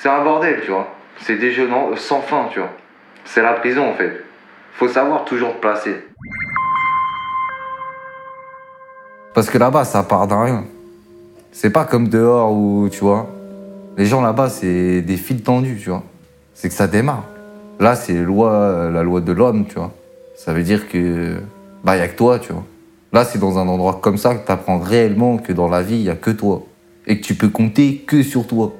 [0.00, 0.86] C'est un bordel, tu vois.
[1.22, 2.70] C'est des jeux non- sans fin, tu vois.
[3.24, 4.22] C'est la prison, en fait.
[4.74, 5.96] Faut savoir toujours te placer.
[9.34, 10.64] Parce que là-bas, ça part d'un rien.
[11.50, 13.26] C'est pas comme dehors où, tu vois,
[13.96, 16.04] les gens là-bas, c'est des fils tendus, tu vois.
[16.54, 17.24] C'est que ça démarre.
[17.80, 18.22] Là, c'est la
[19.02, 19.90] loi de l'homme, tu vois.
[20.36, 21.38] Ça veut dire que,
[21.82, 22.62] bah, y a que toi, tu vois.
[23.12, 26.02] Là, c'est dans un endroit comme ça que tu apprends réellement que dans la vie,
[26.02, 26.62] il a que toi.
[27.08, 28.72] Et que tu peux compter que sur toi.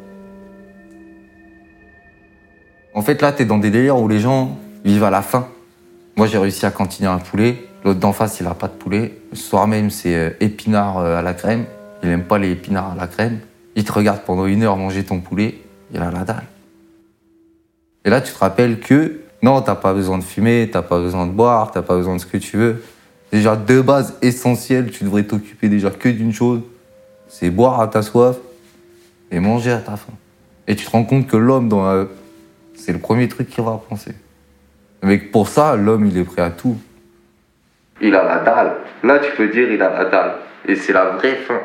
[2.99, 5.47] En fait, là, t'es dans des délires où les gens vivent à la faim.
[6.17, 7.69] Moi, j'ai réussi à cantiner un poulet.
[7.85, 9.13] L'autre d'en face, il a pas de poulet.
[9.31, 11.65] Le soir même, c'est euh, épinards euh, à la crème.
[12.03, 13.39] Il aime pas les épinards à la crème.
[13.77, 15.59] Il te regarde pendant une heure manger ton poulet.
[15.95, 16.43] Il a la dalle.
[18.05, 21.25] Et là, tu te rappelles que non, t'as pas besoin de fumer, t'as pas besoin
[21.29, 22.83] de boire, t'as pas besoin de ce que tu veux.
[23.31, 26.63] Déjà, deux bases essentielles, tu devrais t'occuper déjà que d'une chose.
[27.29, 28.39] C'est boire à ta soif
[29.31, 30.15] et manger à ta faim.
[30.67, 32.07] Et tu te rends compte que l'homme, dans la-
[32.79, 34.13] c'est le premier truc qu'il va penser.
[35.03, 36.79] Mais pour ça, l'homme, il est prêt à tout.
[38.01, 38.77] Il a la dalle.
[39.03, 40.37] Là, tu peux dire, il a la dalle.
[40.67, 41.61] Et c'est la vraie faim.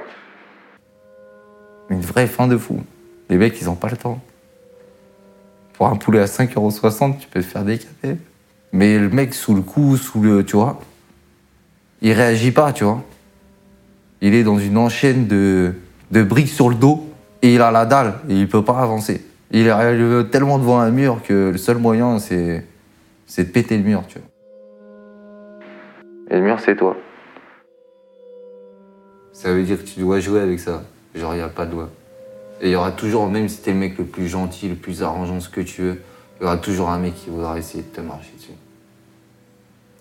[1.90, 2.82] Une vraie faim de fou.
[3.30, 4.20] Les mecs, ils ont pas le temps.
[5.74, 8.18] Pour un poulet à 5,60€, tu peux te faire décaper.
[8.72, 10.44] Mais le mec, sous le coup, sous le.
[10.44, 10.80] Tu vois,
[12.02, 13.04] il réagit pas, tu vois.
[14.22, 15.76] Il est dans une enchaîne de,
[16.12, 17.08] de briques sur le dos
[17.42, 19.26] et il a la dalle et il peut pas avancer.
[19.56, 22.66] Il est tellement devant un mur que le seul moyen, c'est
[23.28, 24.28] c'est de péter le mur, tu vois.
[26.30, 26.98] Et le mur, c'est toi.
[29.32, 30.84] Ça veut dire que tu dois jouer avec ça.
[31.16, 31.90] Genre, il n'y a pas de loi.
[32.62, 35.04] Et il y aura toujours, même si t'es le mec le plus gentil, le plus
[35.04, 36.02] arrangeant, ce que tu veux,
[36.40, 38.52] il y aura toujours un mec qui voudra essayer de te marcher dessus.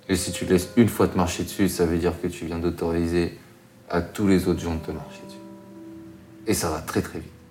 [0.08, 2.46] Et si tu te laisses une fois te marcher dessus, ça veut dire que tu
[2.46, 3.38] viens d'autoriser
[3.90, 5.38] à tous les autres gens de te marcher dessus.
[6.46, 7.41] Et ça va très très vite.